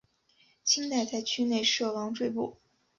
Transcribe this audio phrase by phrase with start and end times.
[0.63, 2.57] 清代在区内设王赘步。